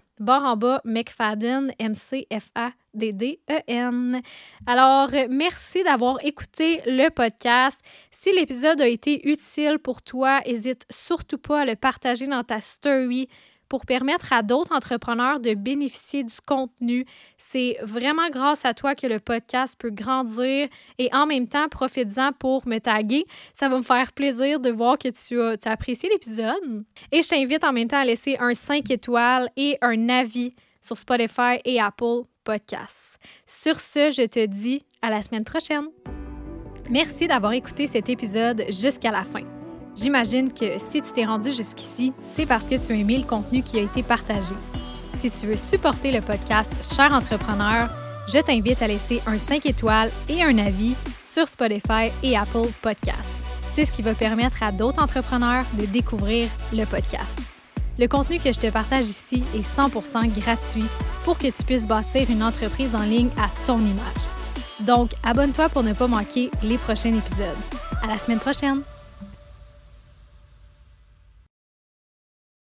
McFadden, 0.86 1.74
M-C-F-A-D-D-E-N. 1.78 2.32
Alors, 4.66 5.10
merci 5.30 5.84
d'avoir 5.84 6.24
écouté 6.24 6.82
le 6.86 7.10
podcast. 7.10 7.82
Si 8.12 8.32
l'épisode 8.32 8.80
a 8.82 8.88
été 8.88 9.28
utile 9.30 9.80
pour 9.80 10.02
toi, 10.02 10.42
n'hésite 10.46 10.86
surtout 10.90 11.38
pas 11.38 11.62
à 11.62 11.66
le 11.66 11.76
partager 11.76 12.28
dans 12.28 12.44
ta 12.44 12.62
story 12.62 13.28
pour 13.76 13.86
permettre 13.86 14.32
à 14.32 14.42
d'autres 14.42 14.74
entrepreneurs 14.74 15.42
de 15.42 15.54
bénéficier 15.54 16.24
du 16.24 16.40
contenu. 16.48 17.06
C'est 17.38 17.78
vraiment 17.84 18.30
grâce 18.30 18.64
à 18.64 18.74
toi 18.74 18.96
que 18.96 19.06
le 19.06 19.20
podcast 19.20 19.76
peut 19.78 19.90
grandir 19.90 20.70
et 20.98 21.14
en 21.14 21.26
même 21.26 21.50
temps, 21.50 21.68
profites-en 21.68 22.32
pour 22.32 22.66
me 22.70 22.78
taguer. 22.78 23.26
Ça 23.54 23.68
va 23.68 23.80
me 23.80 23.84
faire 23.84 24.14
plaisir 24.14 24.62
de 24.62 24.70
voir 24.70 24.98
que 24.98 25.10
tu 25.10 25.42
as, 25.42 25.58
apprécié 25.70 26.08
l'épisode. 26.08 26.86
Et 27.12 27.22
je 27.22 27.28
t'invite 27.28 27.66
en 27.66 27.74
même 27.74 27.90
temps 27.90 28.00
à 28.00 28.06
laisser 28.06 28.38
un 28.40 28.54
5 28.54 28.90
étoiles 28.90 29.50
et 29.58 29.78
un 29.82 30.08
avis 30.08 30.56
sur 30.80 30.98
Spotify 30.98 31.60
et 31.66 31.82
Apple 31.82 32.22
Podcasts. 32.46 33.20
Sur 33.46 33.82
ce, 33.82 34.10
je 34.10 34.26
te 34.26 34.46
dis 34.46 34.86
à 35.02 35.10
la 35.10 35.22
semaine 35.22 35.44
prochaine. 35.44 35.88
Merci 36.90 37.28
d'avoir 37.28 37.52
écouté 37.52 37.88
cet 37.88 38.08
épisode 38.08 38.64
jusqu'à 38.70 39.12
la 39.12 39.26
fin. 39.26 39.65
J'imagine 39.96 40.52
que 40.52 40.78
si 40.78 41.02
tu 41.02 41.12
t'es 41.14 41.26
rendu 41.26 41.52
jusqu'ici, 41.52 42.12
c'est 42.36 42.46
parce 42.46 42.68
que 42.68 42.76
tu 42.76 42.92
as 42.92 42.96
aimé 42.96 43.18
le 43.18 43.24
contenu 43.24 43.64
qui 43.64 43.80
a 43.80 43.82
été 43.82 44.04
partagé. 44.04 44.56
Si 45.18 45.32
tu 45.32 45.48
veux 45.48 45.58
supporter 45.58 46.12
le 46.12 46.20
podcast 46.20 46.70
Cher 46.94 47.14
entrepreneur, 47.14 47.90
je 48.28 48.40
t'invite 48.40 48.82
à 48.82 48.88
laisser 48.88 49.22
un 49.26 49.38
5 49.38 49.66
étoiles 49.66 50.12
et 50.28 50.44
un 50.44 50.58
avis 50.58 50.96
sur 51.26 51.48
Spotify 51.48 52.12
et 52.24 52.36
Apple 52.36 52.68
Podcasts. 52.82 53.46
C'est 53.74 53.86
ce 53.86 53.92
qui 53.92 54.02
va 54.02 54.14
permettre 54.14 54.64
à 54.64 54.72
d'autres 54.72 55.02
entrepreneurs 55.02 55.64
de 55.80 55.86
découvrir 55.86 56.50
le 56.74 56.86
podcast. 56.86 57.42
Le 57.98 58.08
contenu 58.08 58.40
que 58.40 58.52
je 58.52 58.60
te 58.60 58.70
partage 58.72 59.06
ici 59.06 59.44
est 59.56 59.66
100% 59.80 60.28
gratuit 60.40 60.86
pour 61.24 61.38
que 61.38 61.48
tu 61.48 61.64
puisses 61.64 61.88
bâtir 61.88 62.30
une 62.30 62.44
entreprise 62.44 62.96
en 62.96 63.04
ligne 63.04 63.30
à 63.38 63.50
ton 63.66 63.78
image. 63.78 64.26
Donc, 64.82 65.12
abonne-toi 65.24 65.70
pour 65.70 65.84
ne 65.84 65.94
pas 65.94 66.08
manquer 66.08 66.52
les 66.64 66.78
prochains 66.78 67.14
épisodes. 67.14 67.56
À 68.04 68.08
la 68.08 68.18
semaine 68.18 68.40
prochaine! 68.40 68.82